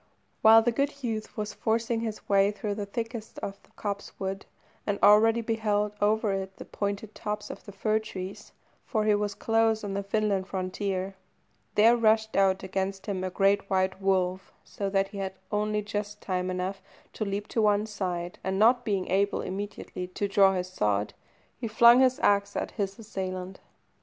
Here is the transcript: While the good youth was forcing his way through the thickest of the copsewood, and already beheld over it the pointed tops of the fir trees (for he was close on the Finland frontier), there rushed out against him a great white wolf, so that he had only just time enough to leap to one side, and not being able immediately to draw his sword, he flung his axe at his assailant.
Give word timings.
While 0.41 0.63
the 0.63 0.71
good 0.71 1.03
youth 1.03 1.37
was 1.37 1.53
forcing 1.53 1.99
his 2.01 2.27
way 2.27 2.49
through 2.49 2.73
the 2.73 2.87
thickest 2.87 3.37
of 3.43 3.61
the 3.61 3.69
copsewood, 3.75 4.47
and 4.87 4.97
already 5.03 5.41
beheld 5.41 5.91
over 6.01 6.31
it 6.33 6.55
the 6.57 6.65
pointed 6.65 7.13
tops 7.13 7.51
of 7.51 7.63
the 7.65 7.71
fir 7.71 7.99
trees 7.99 8.51
(for 8.83 9.05
he 9.05 9.13
was 9.13 9.35
close 9.35 9.83
on 9.83 9.93
the 9.93 10.01
Finland 10.01 10.47
frontier), 10.47 11.13
there 11.75 11.95
rushed 11.95 12.35
out 12.35 12.63
against 12.63 13.05
him 13.05 13.23
a 13.23 13.29
great 13.29 13.69
white 13.69 14.01
wolf, 14.01 14.51
so 14.63 14.89
that 14.89 15.09
he 15.09 15.19
had 15.19 15.33
only 15.51 15.83
just 15.83 16.19
time 16.19 16.49
enough 16.49 16.81
to 17.13 17.23
leap 17.23 17.47
to 17.49 17.61
one 17.61 17.85
side, 17.85 18.39
and 18.43 18.57
not 18.57 18.83
being 18.83 19.07
able 19.07 19.41
immediately 19.41 20.07
to 20.07 20.27
draw 20.27 20.55
his 20.55 20.67
sword, 20.69 21.13
he 21.59 21.67
flung 21.67 21.99
his 21.99 22.19
axe 22.23 22.55
at 22.55 22.71
his 22.71 22.97
assailant. 22.97 23.59